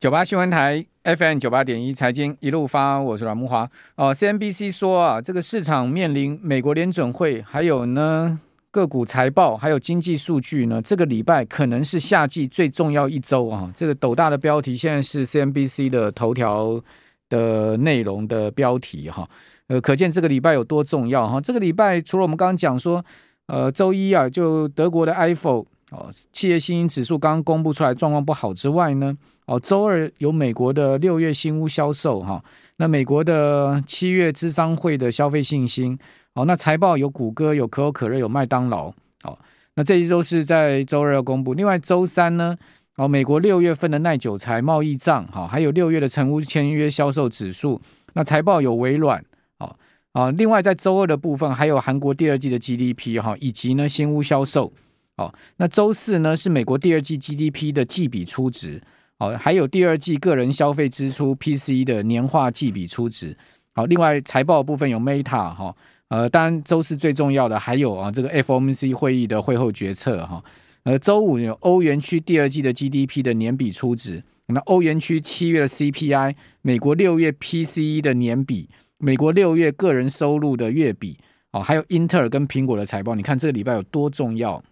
[0.00, 3.70] 九八新闻台 FM 九八点一财经一路发，我是阮慕华。
[3.96, 8.40] 哦，CNBC 说啊，这个市场面临美国联准会，还有呢
[8.70, 13.70] 个股财报，还有经济数据呢，这个礼拜可能是夏季最重要一周啊。
[13.76, 16.82] 这个斗大的标题现在是 CNBC 的头条
[17.28, 19.28] 的内容的标题哈。
[19.66, 21.38] 呃，可见这个礼拜有多重要哈。
[21.38, 23.04] 这个礼拜除了我们刚刚讲说，
[23.48, 29.16] 呃，周一啊，就德国的 ifo 哦，企业信心指数刚刚公布出来，状况不好之外呢。
[29.46, 32.40] 哦，周二有美国的六月新屋销售哈，
[32.76, 35.98] 那美国的七月咨商会的消费信心，
[36.34, 38.86] 哦，那财报有谷歌、有可口可乐、有麦当劳，
[39.24, 39.36] 哦，
[39.74, 41.54] 那这些都是在周二要公布。
[41.54, 42.56] 另外周三呢，
[42.94, 47.80] 哦，美国六月份的耐久财贸易账，哈，还有六月的成屋签约销售指数，
[48.12, 49.24] 那财报有微软，
[49.58, 49.74] 哦，
[50.12, 54.72] 啊，另外在周二的部分还有韩国第二季的 GDP 哈，以及呢新屋销售，
[55.20, 58.80] 哦，那周四呢是美国第二季 GDP 的季比初值。
[59.18, 63.36] 好，还有第二季个人消费支出 PCE 的年化季比初值。
[63.74, 65.76] 好，另外财报部分有 Meta 哈，
[66.08, 70.42] 呃，当然周四最重要的还有啊，这个 FOMC 会议的会后决策哈。
[70.84, 81.18] 呃，周五有欧元区第二季的 GDP 的年比初值，那欧元区七月的 CPI，美国六月 PCE 的年比，美国六月个人收入的月比，
[81.52, 84.62] 哦，还有英特尔跟苹果的财报，你看这个礼拜有多重要，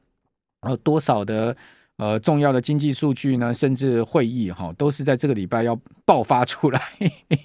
[0.67, 1.57] 有多少的。
[2.01, 6.81] 呃，重要的经济数据呢，甚至会议哈，都是在这个礼拜要爆发出来。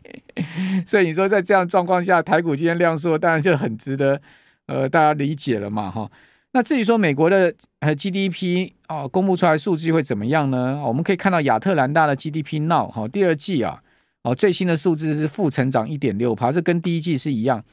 [0.86, 4.22] 所以你说在这样状况下，台股今天量缩，当然就很值得
[4.68, 6.08] 呃大家理解了嘛哈。
[6.52, 10.84] 那至于说美国的呃 GDP 哦，公布出来数据会怎么样呢？
[10.86, 13.82] 我们可以看到亚特兰大的 GDP Now 哈，第二季啊
[14.22, 17.64] 哦最新的数字是负成长一点六趴，这跟第一季是一样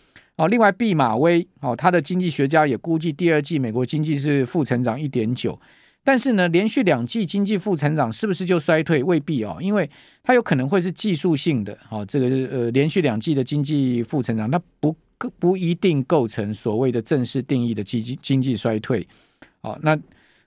[0.41, 0.49] 哦。
[0.49, 5.59] 另外毕马威哦，他的经济学家也估计第二季美国经济是负成长一点九。
[6.03, 9.03] 但是呢，连续两季经济负成长是不是就衰退？
[9.05, 9.89] 未必哦，因为
[10.23, 12.03] 它有可能会是技术性的哦。
[12.07, 14.97] 这个呃，连续两季的经济负成长，它不
[15.39, 19.07] 不一定构成所谓的正式定义的经济经济衰退。
[19.61, 19.97] 哦，那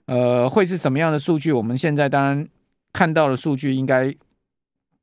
[0.06, 1.52] 呃，会是什么样的数据？
[1.52, 2.44] 我们现在当然
[2.92, 4.12] 看到的数据应该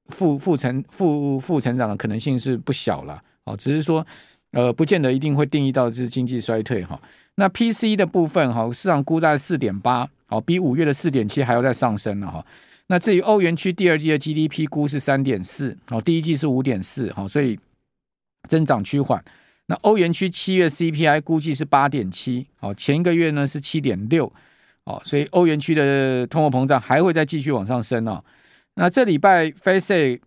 [0.09, 3.23] 负负成负负成长的可能性是不小了。
[3.45, 4.05] 哦，只是说
[4.51, 6.99] 呃，不见得一定会定义到是经济衰退哈。
[7.35, 10.07] 那 P C 的部分哈，市场估在四点八。
[10.27, 12.45] 好，比五月的四点七还要再上升了哈。
[12.87, 17.59] 那至于欧元区第二季的 GDP 估是三点四，哦，第一季是五点四，好，所以
[18.47, 19.21] 增长趋缓。
[19.67, 24.31] 那欧元区七月 CPI 估计是八点七，好，前一个月呢是七点六，
[24.85, 28.23] 哦，所以欧元区的通货膨胀还会再继续往上升哦。
[28.75, 30.19] 那这礼拜 Face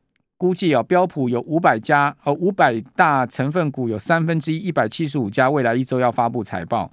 [0.44, 6.92] 估计啊，标普有五百家，哦，五百大成分股有三分之一一百七十五家，未来一周要发布财报。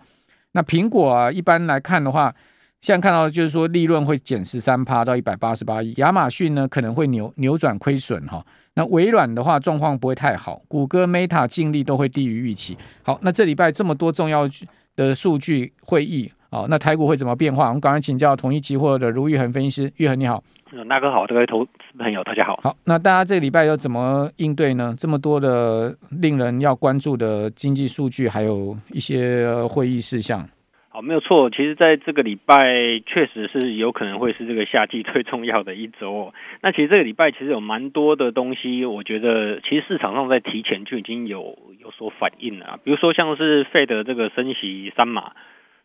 [0.54, 2.34] 那苹果啊，一般来看的话。
[2.80, 5.94] 现在看到的就是说，利润会减十三趴到一百八十八亿。
[5.98, 8.44] 亚马逊呢可能会扭扭转亏损哈。
[8.74, 12.76] 那微软的话状况不会太好，谷歌、Meta 净利都会低于预期。
[13.04, 14.50] 好，那这礼拜这么多重要
[14.96, 17.68] 的数据会议啊，那台股会怎么变化？
[17.70, 20.44] 我们赶快请教统一期货的卢玉恒分析师，玉恒你好。
[20.74, 22.60] 嗯，大哥好，各位投资朋友大家好。
[22.62, 24.94] 好，那大家这个礼拜要怎么应对呢？
[24.98, 30.46] 这么多的令人要关注的经济数据，还有一些会议事项。
[30.90, 31.50] 好，没有错。
[31.50, 32.68] 其实，在这个礼拜，
[33.06, 36.34] 确实是有可能会是这个夏季最重要的一周。
[36.62, 42.78] 那其实这个礼拜其实有蛮多的东西，我觉得其实市场上在提前就已经有有所反应了。
[42.84, 45.32] 比如说，像是 Fed 的这个升息三码，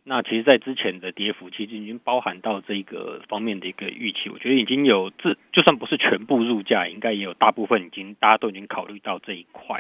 [0.09, 4.31] 那其实在之前的跌幅其实已经包含到这个方面的一个预期。
[4.31, 9.77] 我觉得已经有这，就算不是全部入价，应该也有大部分已经大家都已经考虑到这一块。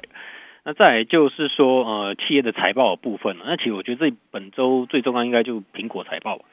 [0.64, 6.44] 那再来就是说，呃，企业的财报的部分，那其实我觉得这本周最重要应该就是苹果财报。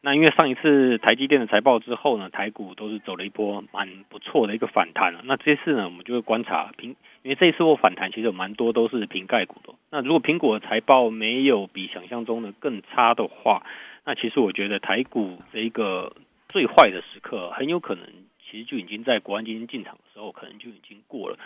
[0.00, 5.20] 那因为上一次台积电的财报之后呢，台股都是走了一波蛮不错的一个反弹了。
[5.24, 9.74] 那这次呢，我们就会观察苹，因为这一次我反弹其实有蛮多都是苹概股的。
[9.90, 13.62] 那如果苹果的财报没有比想象中的更差的话，
[14.04, 16.12] 那其实我觉得台股这一个
[16.48, 18.04] 最坏的时刻很有可能，
[18.48, 21.36] 其实就已经在国安基金进场的时候可能就已经过了。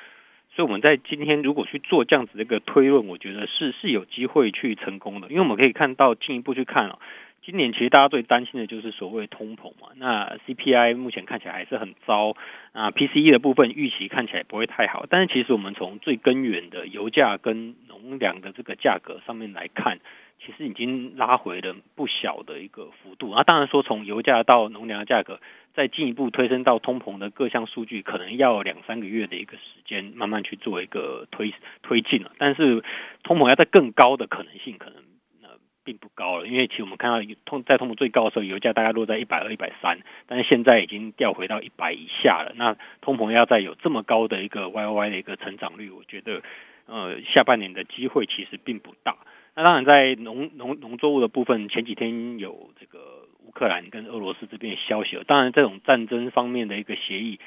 [0.55, 6.99] 所以我们在今天如果去做这样子的一个推论，我觉得是是有机会去成功的，因为我们可以看到进一步去看哦，
[7.45, 12.35] 今年其实大家最担心的就是所谓通膨嘛，那 CPI 目前看起来还是很糟
[12.73, 19.99] 啊，PCE 的部分预期看起来不会太好，但是其实我们从最根源的油价跟农粮的这个价格上面来看。
[20.45, 25.41] 其实已经拉回了不小的一个幅度啊，当然说从油价到农粮的价格，
[25.73, 32.33] 再进一步推升到通膨的各项数据，可能要两三个月的一个时间慢慢去做一个推推进了。
[32.39, 32.83] 但是
[33.23, 34.97] 通膨要在更高的可能性，可能
[35.85, 42.53] 并不高了，因为其实我们看到通在通膨最高的时候，油价大概落在一百二、一百三，但是现在已经掉回到一百以下了。
[42.57, 46.43] 那通膨要再有这么高的一个 Y O Y 的一个成长率，我觉得
[46.87, 49.17] 呃下半年的机会其实并不大。
[49.55, 55.25] 那当然在农农农作物的部分，前几天有这个乌克兰跟俄罗斯这边的消息了。
[55.25, 57.39] 当然这种战争方面的一个协议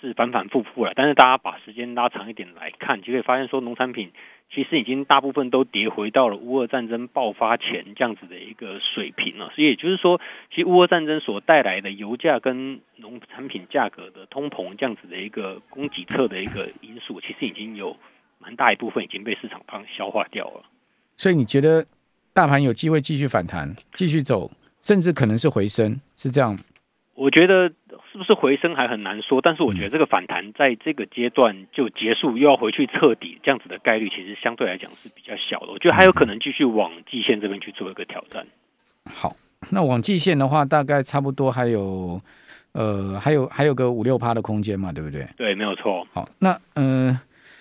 [0.00, 4.12] 是反反复复了，但是大家把时间拉长一点来看，就可以发现说农产品。
[4.52, 10.20] 其实已经大部分都跌回到了乌俄战争爆发前这样子的一个水平了，所以也就是说，
[10.52, 17.96] 其实乌俄战争所带来的油价跟农产品价格的通膨这样子的一个供给侧的一个因素，其实已经有
[18.38, 20.64] 蛮大一部分已经被市场方消化掉了。
[21.16, 21.86] 所以你觉得
[22.32, 24.50] 大盘有机会继续反弹，继续走，
[24.82, 26.58] 甚至可能是回升，是这样？
[27.14, 27.72] 我觉得。
[28.10, 35.72] 是不是回升还很难说，但是我觉得这个反弹在这个阶段就结束，又要回去彻底，这样子的概率其实相对来讲是比较小的。
[35.72, 38.46] 我觉得还有可能继续往季线这边去做一个挑战。
[39.14, 39.32] 好，
[39.70, 42.20] 那往季线的话，大概差不多还有
[42.72, 45.26] 呃，还有还有个五六趴的空间嘛，对不对？
[45.36, 46.06] 对，没有错。
[46.12, 47.08] 好，那嗯。
[47.08, 47.20] 呃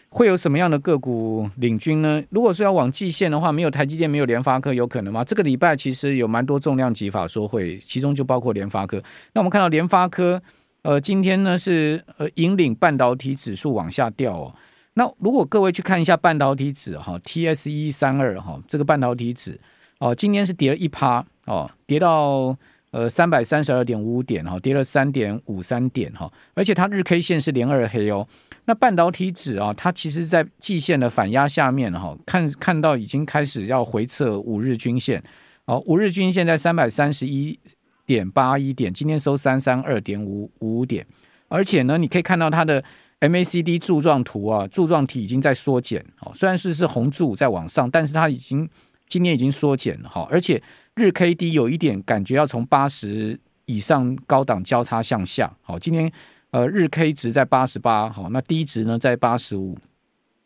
[0.10, 2.22] 会有什么样的个股领军呢？
[2.30, 5.24] 如果说要往季线的话，没有台积电，没有联发科，有可能吗？
[5.24, 9.02] 这个礼拜其实有蛮多重量级法说会，其中就包括联发科。
[9.34, 10.42] 那我们看到联发科，
[10.82, 14.56] 呃，今天呢是呃引领半导体指数往下掉哦。
[14.96, 19.60] 那如果各位去看一下半导体指哈，TSE 三二哈，这个半导体指
[20.00, 22.58] 哦，今天是跌了一趴哦，跌到
[22.92, 28.28] 呃三百三十二点五五点哈，跌了三点五三点哈，而且它日 K 线是连二黑哦。
[28.66, 35.24] 那半导体指啊，它其实，在季线的反压下面哈，看看到已经开始要回测五日均线，
[35.66, 37.60] 哦，五日均线在三百三十一
[38.06, 41.06] 点八一点，今天收三三二点五五点，
[41.48, 42.84] 而且呢，你可以看到它的
[43.22, 48.70] MACD 柱状图啊，柱状体已经在缩减，哦，虽然是是红柱在往上，但是它已经
[49.08, 50.62] 今天已经缩减了哈，而且
[51.00, 56.12] 日 KD 有一点感觉要从八十以上高档交叉向下，好，今天。
[56.52, 59.78] 呃，日 K 值在八十八，好，那低值呢在八十五。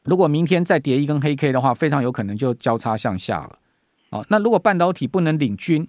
[0.04, 3.58] 如果明天再跌一根黑 K 的话，非常有可能就交叉向下了。
[4.10, 5.88] 哦，那如果半导体不能领军，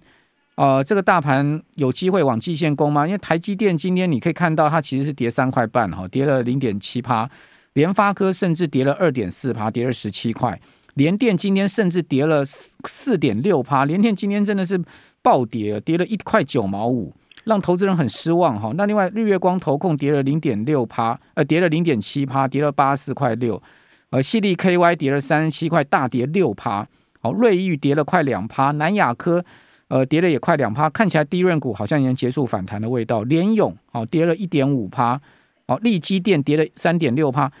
[0.55, 3.05] 呃，这个大盘有机会往季线攻吗？
[3.05, 7.29] 因为台积电今天你可以看到它其实是跌三块半，哈，跌了零点七趴。
[7.73, 10.57] 联发科甚至跌了二点四趴，跌了十七块。
[10.95, 14.81] 联电今天甚至跌了四四点六趴，联电今天真的是
[15.21, 17.13] 暴跌，跌了一块九毛五。
[17.45, 18.71] 让投资人很失望哈。
[18.75, 23.61] 那另外，日月光投控跌了零点六趴，呃，跌了零点七趴，跌了八十四块六。
[24.09, 26.83] 呃，矽力 KY 跌了三十七块，大跌六趴。
[27.21, 29.45] 好，瑞昱跌了快两趴，南亚科
[29.89, 30.89] 呃跌了也快两趴。
[30.89, 33.21] 看起来低润股好像已经结束反弹的味道。
[33.21, 35.21] 联咏哦跌了一点五趴，
[35.67, 37.51] 哦，力积电跌了三点六趴。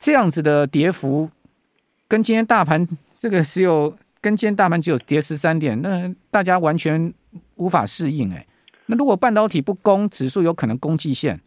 [0.00, 1.30] 这样子的跌幅，
[2.12, 7.10] 跟今天大盘这个只有跟今天大盘只有跌十三点，那大家完全
[7.56, 8.46] 无法适应哎。
[8.84, 11.40] 那如果半导体不攻，指数有可能攻季线。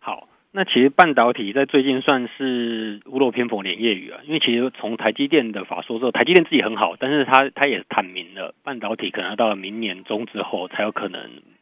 [0.00, 11.20] 好，那其实半导体在最近算是屋漏偏逢连夜雨啊，因为其实从台积电的法说之后，台积电自己很好，但是他他也坦明了，半导体可能要到了明年中之后才有可能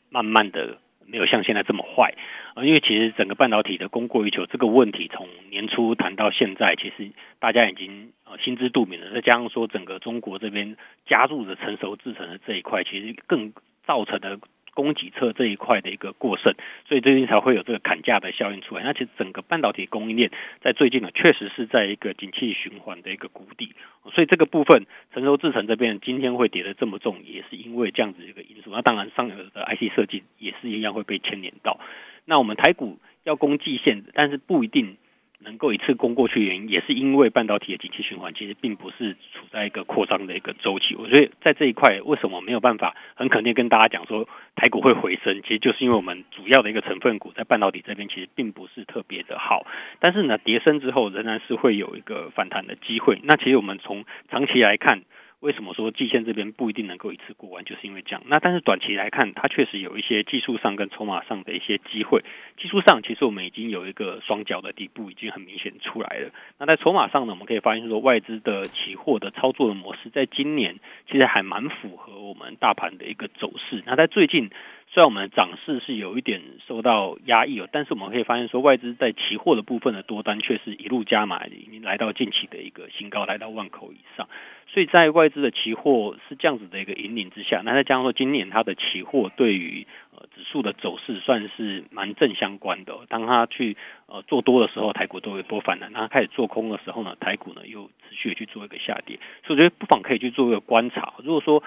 [0.09, 0.79] 慢慢的
[1.13, 2.15] 没有像现在这么坏
[2.55, 9.13] 啊，因为其实整个半导体的供过于求这个问题，从年初谈到现在，其实大家已经呃心知肚明了。
[9.13, 10.77] 再加上说整个中国这边
[11.07, 13.53] 加入的成熟制程的这一块，其实更
[13.85, 14.39] 造成的。
[14.75, 16.55] 供给侧这一块的一个过剩，
[16.87, 18.83] 所以最近才会有这个砍价的效应出来。
[18.83, 20.31] 那其实整个半导体供应链
[20.61, 23.75] 在最近呢，确实是在一个景气循环的一个谷底。
[24.13, 28.71] 所以这个部分成熟制程这边今天会跌得这么重，也是因为这样子一个因素。
[28.73, 31.79] 那当然上游的 IC 设计也是一样会被牵连到。
[32.25, 34.97] 那我们台股要攻季线，但是不一定。
[35.45, 40.95] 能够一次攻过去，原因也是因为半导体的景气循环其实并不是处在一个扩张的一个周期。
[40.95, 45.43] 我觉得在这一块，为什么没有办法很肯定跟大家讲说台股会回升？
[45.43, 49.67] 其实就是因为我们主要的一个成分股在半导体这边其实并不是特别的好。
[50.01, 53.21] 但是呢，跌升之后仍然是会有一个反弹的机会。
[53.25, 55.03] 那其实我们从长期来看。
[55.43, 57.65] 为什么说季线这边不一定能够一次过完？
[57.65, 58.23] 就是因为这样。
[58.27, 62.23] 那但是短期来看，它确实有一些技术上跟筹码上的一些机会。
[62.57, 66.31] 技术上，其实我们已经有一个双脚的底部已经很明显出来了。
[66.59, 70.77] 那在筹码上呢，我们可以发现说，外资的期货的操作的模式，在今年
[71.11, 73.83] 其实还蛮符合我们大盘的一个走势。
[73.85, 74.51] 那在最近。
[74.93, 84.29] 虽然我们的涨势是有一点受到压抑哦，但是我们可以发现说，外资在期货的部分的多单却是一路加码，已经来到近期的一个新高，来到万口以上。
[84.69, 92.95] 所以在外资的期货是这样子的一个引领之下，那再加上说今年它的期货对于呃指数的走势算是蛮正相关的。
[93.09, 99.19] 当它去呃做多的时候，台股都会多反弹；当它开始做空的时候呢，台股呢又持续的去做一个下跌。
[99.47, 101.15] 所以我觉得不妨可以去做一个观察。
[101.25, 101.63] 如果说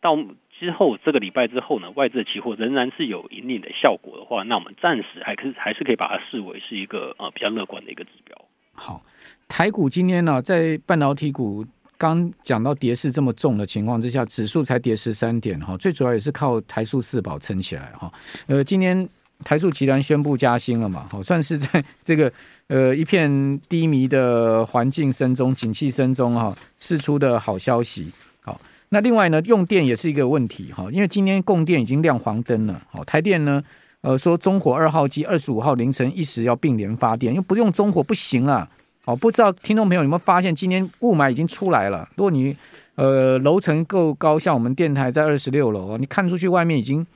[0.00, 0.16] 到
[0.60, 8.36] 之后这个礼拜之后呢，外资的期货仍然是有引领的效果的话，那我们暂时还是还是可以把它视为是一个呃比较乐观的一个指标。
[8.74, 9.02] 好，
[9.48, 11.64] 台股今天呢、在半导体股
[11.96, 18.12] 刚讲到跌势这么重的情况之下，指数才跌十三点哈，最主要也是靠台塑四宝撑起来哈。
[18.46, 19.08] 呃，今天
[19.42, 22.30] 台塑集团宣布加薪了嘛，好，算是在这个
[22.68, 28.12] 呃一片低迷的环境声中，景气声中哈，释出的好消息。
[28.92, 32.82] 那另外呢，用电也是一个问题哈，因为今天供电已经亮黄灯了。
[32.90, 33.62] 好，台电呢，
[34.00, 38.68] 呃，说中火二号机二十五号凌晨一时要并联发电，因为不用中火不行了。
[39.04, 42.08] 好，不知道听众朋友有没有发现，今天雾霾已经出来了。
[42.16, 42.56] 如果你
[42.96, 47.06] 呃楼层够高，像我们电台在二十六楼，你看出去外面已经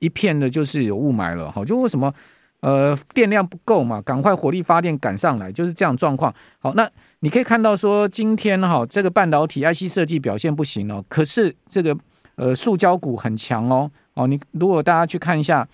[0.00, 1.52] 一片的就是有雾霾了。
[1.52, 2.12] 好，就为什么
[2.60, 4.00] 呃电量不够嘛？
[4.02, 6.34] 赶快火力发电赶上来，就是这样状况。
[6.58, 6.90] 好，那。
[7.22, 11.94] 你可以看到说，今天哈这个半导体 IC 设计表现不行哦，可是这个
[12.36, 15.68] 呃塑胶股很强哦哦，你如果大家去看一下，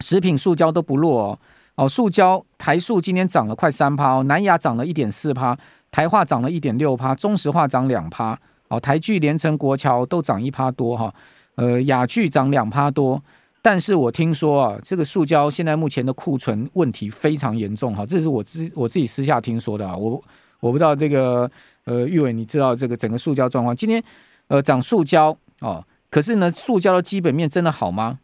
[0.00, 1.38] 食品塑胶都不弱哦
[1.76, 5.56] 哦，塑胶台塑今天涨了快三趴哦，南亚涨了一点四趴，
[5.90, 8.38] 台化涨了一点六趴，中石化涨两趴
[8.68, 11.14] 哦，台聚、联成、国桥都涨一趴多哈，
[11.54, 13.24] 呃雅聚涨两趴多，
[13.62, 20.22] 但是我听说啊，这个塑胶现在目前的库存问题非常严重哈，这是我自我自己私下听说的啊，我。
[20.60, 21.48] 我不知道这个
[21.84, 23.76] 呃，玉伟，你知道这个整个塑胶状况？
[23.76, 24.02] 今天
[24.48, 25.28] 呃涨塑胶
[25.60, 28.18] 哦，可是呢，塑胶的基本面真的好吗？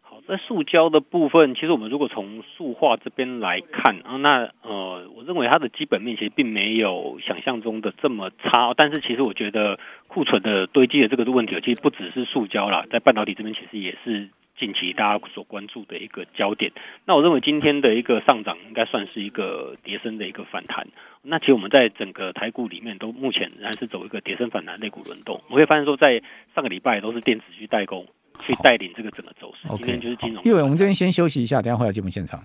[0.00, 8.72] 好，在塑胶的部分，其实我们如果从塑化这边来看啊，那呃，我认为它的基本面其实并没有想象中的这么差。
[8.76, 14.28] 但是其实我觉得库存的堆积的这个问题，其实不只是塑胶啦，在半导体这边其实也是。
[14.58, 16.72] 近期大家所关注的一个焦点，
[17.04, 20.86] 那我认为今天的一个上涨应该算是一个跌升的一个反弹。
[21.22, 25.40] 那其实我们在整个台股里面都目前仍然是走一个跌升反弹类股轮动。
[25.48, 26.22] 我会发现说，在
[26.54, 28.06] 上个礼拜都是电子去代工
[28.40, 29.68] 去带领这个整个走势。
[29.76, 30.42] 今天就是金融。
[30.44, 32.42] 因为我们这边先休息一下，等下回来节目现场。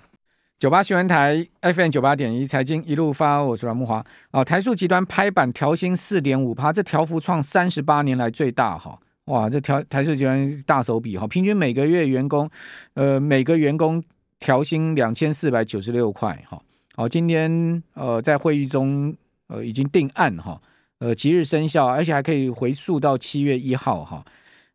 [0.59, 4.03] 九八新闻台 FM 九八点一财经一路发，我是阮慕华。
[4.31, 8.97] 哦，台塑集团拍板调薪四点五趴，这调幅创三十八年来最大哈。
[9.25, 12.49] 哇，这调台塑集团大手笔哈，平均每个月员工，
[12.93, 14.03] 呃，每个员工
[14.37, 16.61] 调薪两千四百九十六块哈。
[16.93, 19.15] 好，今天呃在会议中
[19.47, 20.61] 呃已经定案哈，
[20.99, 24.25] 呃即日生效，而且还可以回溯到七月一号哈。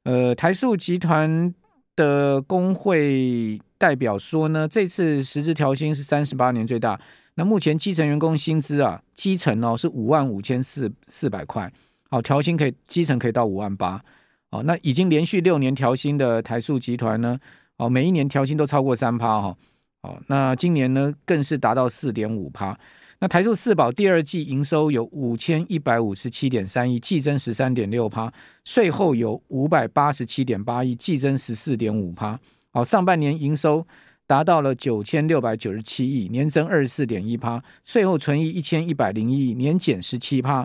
[0.04, 1.54] 呃，台塑集团
[1.94, 6.98] 的工会代表说呢，这次实质调薪是三十八年最大。
[7.34, 11.70] 那目前基层员工薪资啊，基层哦是五万五千四四百块，
[12.08, 14.02] 好，调薪可以基层可以到五万八。
[14.50, 17.38] 哦，那已经连续六年调薪的台塑集团呢，
[17.76, 19.56] 哦，每一年调薪都超过三趴哈，
[20.02, 22.78] 哦，那今年呢更是达到四点五趴。
[23.20, 28.32] 那台塑四宝第二季营收有五千一百五十七点三亿，季增十三点六趴，
[28.64, 32.38] 税后有五百八十七点八亿，季增十四点五趴。
[32.70, 33.84] 好，上半年营收
[34.24, 40.64] 达到了九千六百九十七亿，年增二十四点一趴，税后存益一千一百零一亿，年减十七趴。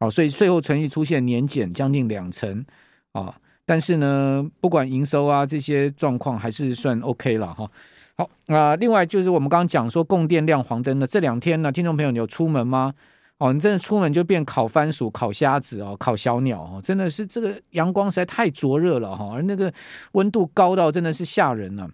[0.00, 2.64] 好，所以税后存益出现年减将近两成。
[3.12, 7.70] 啊、但是呢，不管营收啊这些状况还是算 OK 了哈。
[8.16, 12.92] 好啊、另外就是我们刚刚讲说供电亮黄灯的这两天呢，听众朋友你有出门吗？
[13.38, 19.72] 哦，你真的出门就变烤番薯、烤虾子哦，烤小鸟哦，真的是这个阳光实在太灼热了哈，而那个
[20.12, 21.88] 温度高到真的是吓人了。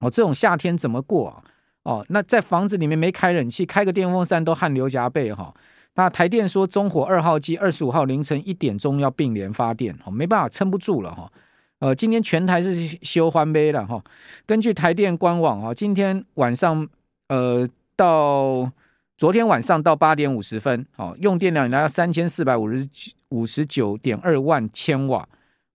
[0.00, 1.42] 哦，这种夏天怎么过啊？
[1.84, 5.54] 哦，那在房子里面没开冷气，开个电风扇都汗流浃背哈。
[5.96, 11.30] 那台电说，中火二号机二十五号凌晨一点钟要并联发电，哦，没办法，撑不住了哈。
[11.78, 14.02] 呃，今天全台是休欢杯了哈。
[14.44, 16.86] 根据台电官网啊，今天晚上
[17.28, 18.70] 呃到
[19.16, 22.86] 昨天晚上到八点五十分，哦，用电量来到三千四百五十
[23.30, 25.26] 五十九点二万千瓦，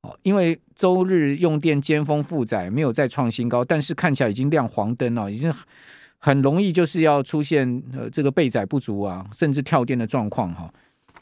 [0.02, 5.52] 哦，因为周日用电尖峰负载没有再创新高，但是看起来已经亮黄灯了，已经。
[6.24, 10.72] 很容易就是要出现呃这个备载不足啊，甚至跳电的状况哈，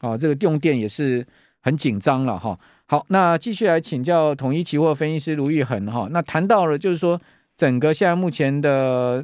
[0.01, 1.25] 啊这个用电也是
[1.61, 2.59] 很紧张了哈。
[2.85, 6.09] 好，那继续来请教统一期货分析师卢玉恒哈。
[6.11, 7.19] 那谈到了就是说
[7.55, 9.23] 整个现在目前的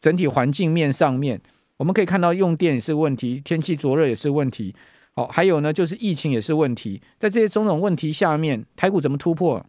[0.00, 1.38] 整体环境面上面，
[1.76, 4.74] 我们可以看到用电也是问题，天气灼热也是问题，
[5.14, 9.62] 好，还有呢就是疫情也是问题，在这些种种问题下面，台股怎么突破？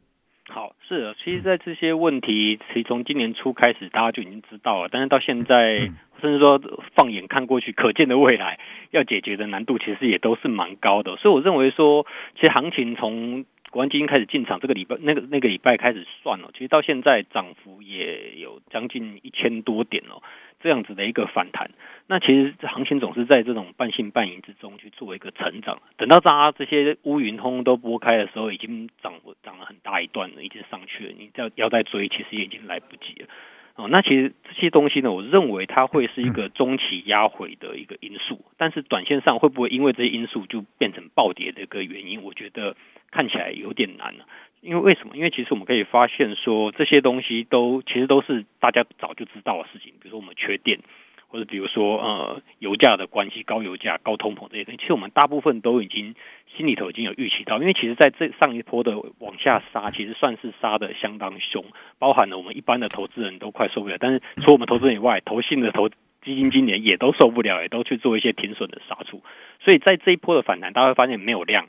[0.54, 4.90] 好，是的，其实，在这些问题，其实从今年初开始，大家就已经知道了。
[4.92, 6.62] 但是到现在，嗯、甚至说
[6.94, 8.60] 放眼看过去，可见的未来，
[8.92, 11.16] 要解决的难度，其实也都是蛮高的。
[11.16, 12.06] 所以，我认为说，
[12.36, 20.22] 其实行情从国安基金开始进场，这个礼拜那个那个礼拜开始算了，其实到现在涨幅也有将近一千多点哦。
[20.62, 21.72] 这样子的一个反弹，
[22.08, 25.82] 那其实行情总是在这种半信半疑之中去做一个成长。
[25.98, 29.14] 等到大家这些乌云通都拨开的时候，已经涨
[29.44, 31.14] 涨了很大一段了，已经上去了。
[31.18, 33.28] 你要要再追，其实也已经来不及了。
[33.76, 42.22] 哦，那其实这些东西呢，我认为它会是一个中期压回的一个因素，但是短线上会不会因为这些因素就变成暴跌的一个原因？
[42.22, 42.76] 我觉得
[43.12, 44.26] 看起来有点难了。
[44.62, 45.18] 因为为什么？
[45.18, 49.94] 因为其实我们可以发现说，这些东西都其实都是大家早就知道的事情。
[50.00, 50.80] 比如说我们缺电，
[51.28, 56.14] 或者比如说呃油价的关系，高油价、高通膨这些东西，其实我们大部分都已经
[56.56, 57.58] 心里头已经有预期到。
[57.58, 61.66] 因为其实在这上一波的往下杀，其实算是杀的相当凶，
[61.98, 63.98] 包含了我们一般的投资人都快受不了。
[64.00, 69.24] 但是除我们投资人以外，投信的投基金经理也都受不了，也都去做一些停损的杀出。
[69.60, 71.68] 所以在这一波的反弹，大家会发现没有量。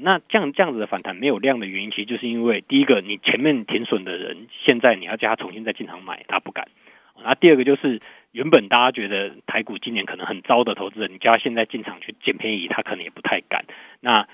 [0.00, 6.68] 那这样这样子的反弹没有量的原因，其实就是因为第一个，你前面停损的人，现在你要叫他重新再进场买，他不敢。
[7.22, 8.00] 那第二个就是，
[8.32, 13.64] 原本大家觉得台股今年可能很糟的投资人，你叫他现在进场去捡便宜，他可能也不太敢。
[14.00, 14.26] 那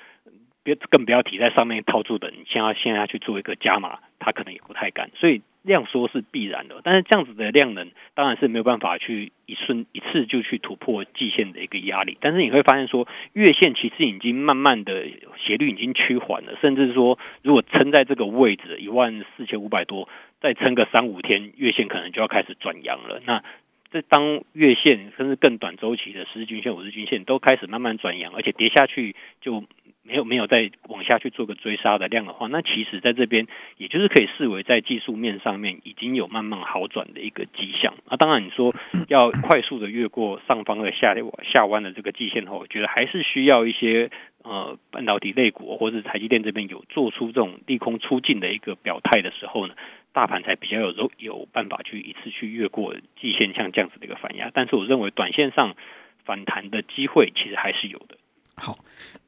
[0.62, 5.10] 别更不要提在上面套住的，你现在现在去做一个加码，他可能也不太敢。
[5.16, 5.42] 所以。
[5.62, 12.16] 量缩是必然的，但是这样子的量能当然是没有办法去一瞬一次就去突破季线的一个压力。
[12.18, 15.04] 但是你会发现说，月线其实已经慢慢的
[15.36, 20.08] 斜率已经趋缓了，甚至说如果撑在这个位置一万四千五百多，
[20.40, 23.20] 再撑个三五天，月线可能就要开始转阳了。
[23.26, 23.44] 那
[23.92, 29.62] 这当月线甚至更短周期的十日均线、五日均线都开始慢慢转阳，而且跌下去就。
[30.02, 37.95] 没有没有再往下去做个追杀的量的话，那其实在这边也就是可以视为在技术面上面已经有慢慢好转的一个迹象。
[38.09, 38.75] 那当然你说
[39.09, 41.14] 要快速的越过上方的下
[41.45, 44.11] 下弯的这个季线后，我觉得还是需要一些
[44.42, 49.75] 呃半导体类股或者是台积电这边有做出这种利空出尽的一个表态的时候呢，
[50.12, 54.50] 大盘才比较有有办法去一次去越过季线像这样子的一个反压。
[54.54, 55.76] 但是我认为短线上
[56.25, 58.16] 反弹的机会其实还是有的。
[58.60, 58.78] 好。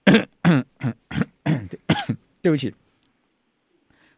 [2.42, 2.74] 对不起，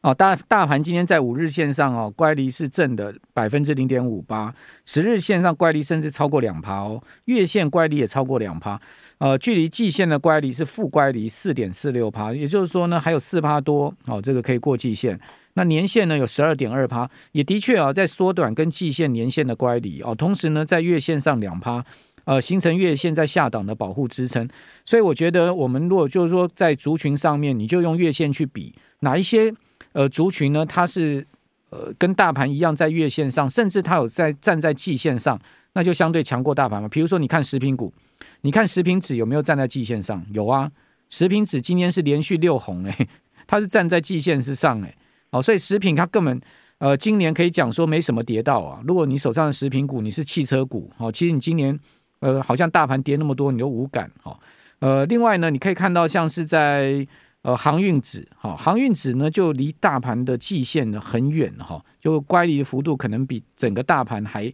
[0.00, 4.54] 哦，大大盘今天在五日线上哦，乖离是正的百分之零点五八，
[4.86, 8.80] 十日线上乖离甚至超过两趴哦，月线乖离也超过两趴，
[9.18, 15.20] 呃，距离季线的乖离是负乖离四点四六趴，也就是说呢，还有四趴多哦，这个可以过季线。
[15.52, 21.84] 那年线呢有十二点二趴，也的确啊、哦，在缩短跟季线年线的乖离哦，同时呢，在月线上两趴。
[22.24, 24.48] 呃，形成月线在下档的保护支撑，
[24.84, 29.52] 所以我觉得我们如果就是说在族群上面，你就用月线去比哪一些
[29.92, 30.64] 呃族群呢？
[30.64, 31.26] 它是
[31.68, 35.38] 呃跟大盘一样在月线上，甚至它有在站在季线上，
[35.74, 36.88] 那就相对强过大盘嘛。
[36.88, 37.92] 比如说你看食品股，
[38.40, 40.24] 你看食品指有没有站在季线上？
[40.32, 40.72] 有啊，
[41.10, 43.08] 食品指今天是连续六红诶，
[43.46, 44.96] 它是站在季线之上诶。
[45.28, 46.40] 哦，所以食品它根本
[46.78, 48.80] 呃今年可以讲说没什么跌到啊。
[48.86, 51.78] 如果你手上的食品股你是汽车股，哦，其实你今年。
[52.24, 54.34] 呃，好像大盘跌那么多，你都无感哈。
[54.78, 57.06] 呃，另外呢，你可以看到像是在
[57.42, 64.50] 呃航运指，哈，航运指呢就离大盘的季线呢很远哈，就乖离的幅度可能比整个大盘还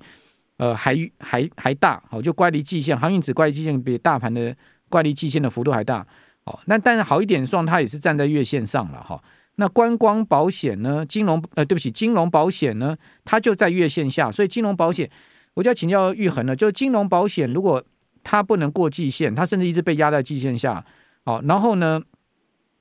[0.56, 4.52] 呃还还还大，好，就乖离季线，航运指乖离季线比大盘的
[4.88, 6.04] 乖离季线的幅度还大，
[6.46, 9.22] 哦，那但是好一点算，它也是站在月线上了哈。
[9.54, 15.08] 那观光保险呢，金融呃，对不起，金融保险呢，它就在月线下，所以金融保险。
[15.54, 17.82] 我就要请教玉恒了，就是金融保险，如果
[18.22, 20.84] 它不能过季线，它甚至一直被压在季线下，
[21.24, 22.00] 哦，然后呢，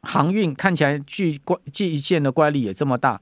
[0.02, 3.20] 航运看起来距关季线的乖离也这么大，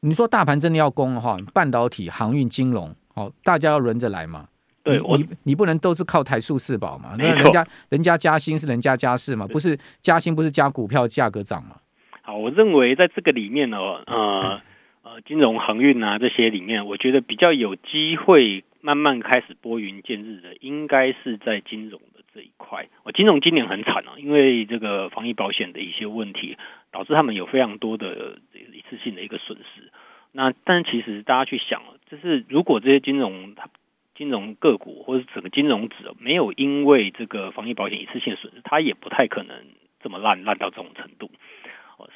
[0.00, 4.48] 你说大盘真的要攻的话，半导体、航运、金融，哦，大家要轮着来嘛？
[4.82, 7.14] 对，你我你，你不能都是靠台塑四宝嘛？
[7.18, 9.46] 那人家人家加薪是人家加势嘛？
[9.46, 11.76] 不是加薪不是加股票价格涨嘛？
[12.22, 14.60] 好，我认为在这个里面呢，呃
[15.02, 18.64] 呃，金融、航运啊这些里面，我觉得比较有机会。
[18.80, 22.88] 慢慢开始拨云见日的，应该是在金融的这一块。
[23.04, 26.56] 我金融今年很惨啊，因为这个防疫保险的一些问题，
[26.90, 29.90] 导致他们有非常多的一次性的一个损失。
[30.32, 33.68] 那但其实大家去想，就是如果这些金融它
[34.14, 39.56] 金融个股或者整个金融指没有因为这个防疫保险一次性损失，它也不太可能
[40.02, 41.30] 这么烂烂到这种程度。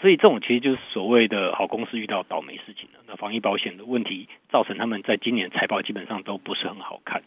[0.01, 3.01] 所以这种其实就是所谓的好公司遇到倒霉事情了。
[3.07, 7.23] 那防疫保险的问题造成他们在今年财报基本上都不是很好看。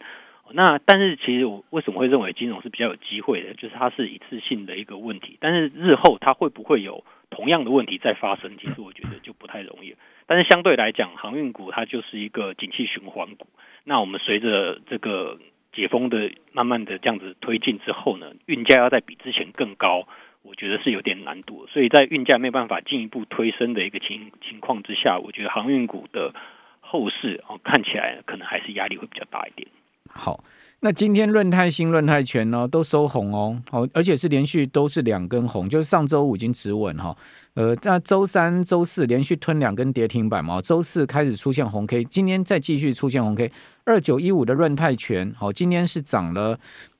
[0.50, 3.52] 那但是其实我为什么会认为金融是比较有机会的？
[3.52, 8.56] 就是它是一次性的一个问题，但是日后它会不会有同样的问题再发生？
[8.56, 9.94] 其实我觉得就不太容易。
[10.26, 13.46] 但是相对来讲，航运股它就是一个景气循环股。
[13.84, 15.38] 那我们随着这个
[15.74, 20.08] 解封的慢慢的这样子推进之后呢，运价要再比之前更高，
[20.42, 21.66] 我觉得是有点难度。
[21.66, 26.32] 所以在运价没办法进一步推升的一个情情况之下，我觉得航运股的
[26.80, 29.68] 后市哦看起来可能还是压力会比较大一点。
[30.10, 30.42] 好，
[30.80, 37.14] 那今天润泰新、润泰全呢都收红哦，好，而且是连续都是两根红，就是上周五已经止稳哈，
[37.52, 43.52] 呃，那周三、周四连续吞两根跌停板嘛，周四开始出现红 K，今天再继续出现红 K，
[43.84, 46.58] 二九一五的润泰全，好，今天是涨了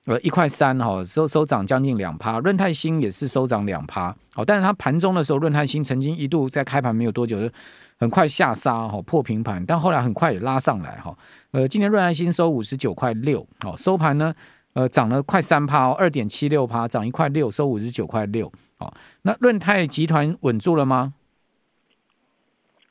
[0.09, 7.53] 呃一块三哈，收收涨将近两趴，润泰新也是收涨两趴，好，但是它盘中的时候，润泰新曾经一度在开盘没有多久就
[7.99, 11.15] 很快下杀哈，破平盘，但后来很快也拉上来哈。
[11.51, 14.35] 呃，今天润泰新收五十九块六，好，收盘呢，
[14.73, 21.13] 呃，涨了快三趴，二点七六趴，涨一块六，收五十九块六，好，那润泰集团稳住了吗？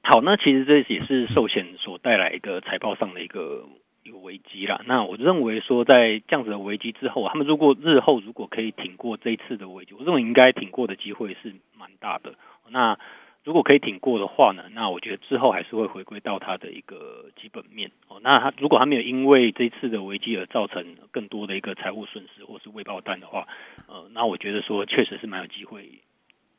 [0.04, 3.66] 好，那其实这也是寿险所带来一个财报上的一个
[4.08, 4.82] 一个危机啦。
[4.86, 12.34] 那我认为说，在这样子的危机之后，他们如果日后如果可以挺过这一次的危机，我认为应该挺过的机会是蛮大的。
[12.70, 12.98] 那
[13.44, 18.20] 如果可以挺过的话呢，那我觉得之后还是会回归到它的一个基本面哦。
[18.22, 23.48] 那它如果它没有因为这次的危机而造成更多的一个财务损失或是未爆弹的话，
[23.88, 25.90] 呃，那我觉得说确实是蛮有机会，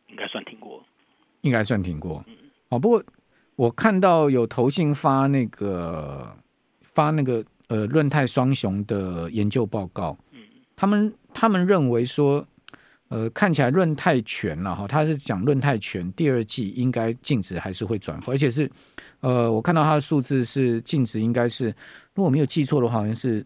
[0.08, 0.82] 应该算挺过，
[1.42, 2.24] 应该算挺过。
[2.26, 2.34] 嗯，
[2.70, 3.02] 哦，不过
[3.56, 6.34] 我看到有投信发那个
[6.98, 10.18] 发那个呃润泰双雄的研究报告，
[10.74, 12.44] 他们他们认为说。
[13.10, 18.70] 呃，看起来润泰全了哈，他是讲润泰全第二季应该净值还是会转负，而且是，
[19.20, 21.74] 呃，我看到他的数字是净值应该是，
[22.14, 23.42] 如果没有记错的话，好像是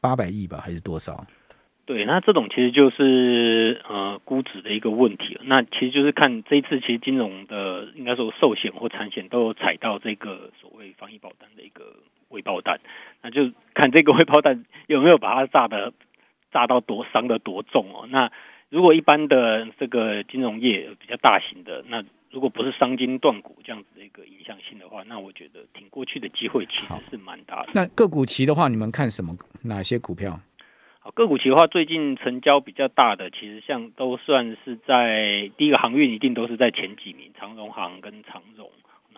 [0.00, 1.24] 八百亿吧，还是多少？
[1.86, 5.38] 对，那这种其实就是呃估值的一个问题。
[5.44, 11.84] 那其实就是看这一次，其实金融的应该说寿险或产险都有踩到这个所谓防疫保单的一个
[12.30, 12.80] 未爆弹，
[13.22, 15.92] 那就看这个未爆弹有没有把它炸的。
[16.52, 18.08] 炸到多伤的多重哦？
[18.10, 18.28] 那
[18.70, 27.68] 如果一般的这个金融业比较大型的，那如果不是伤筋断骨这样子的一个影响性的话，那我觉得挺过去的机会其实是蛮大的。
[27.72, 29.32] 那个股期的话，你们看什么？
[29.62, 30.40] 哪些股票？
[30.98, 38.68] 好，个股期的话，最近成交比较大的，其实像都算是在第一个航运，一定都是在前几名，长荣航跟长荣，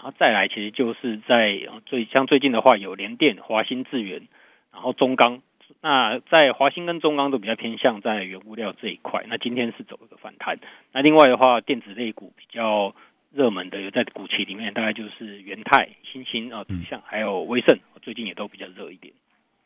[0.03, 4.27] 然后再来其实就是在最像最近的话，有联电、华新智源，
[4.73, 5.43] 然后中钢。
[5.81, 10.59] 那在华兴跟中钢都比较偏向在原物料这一块，那今天是走一个反弹。
[10.93, 12.95] 那另外的话，电子类股比较
[13.33, 19.15] 热门的，有在股期里面，大概就是元泰、新兴啊，像还有威盛，最近也都比较热一点。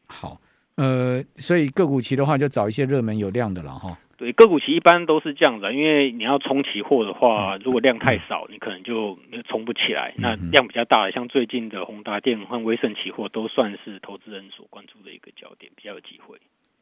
[0.06, 0.38] 好，
[0.76, 3.96] 呃，所以个股期的话，就找一些热门有量的了哈。
[4.18, 10.14] 对，个股期一般都是这样子，因为你要冲期货的话，如果量太少，你可能就冲不起来。
[10.16, 16.36] 那量比较大的，像最近的宏达电和威盛期货，都算是投资人所关注的一个焦点，比较有机会。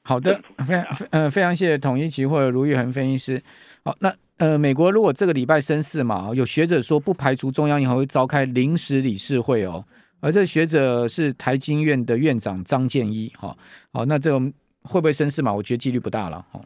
[0.05, 3.43] 好的，非常呃非常谢谢统一期货卢玉恒分析师。
[3.85, 9.85] 好，那呃美国如果这个礼拜升四嘛，有学者说不排除中央银行会召开临时理事会哦，
[10.21, 13.33] 而这学者是台经院的院长张建一。
[13.37, 13.57] 好，
[13.93, 15.53] 好，那这种会不会升四嘛？
[15.53, 16.45] 我觉得几率不大了。
[16.53, 16.61] 好。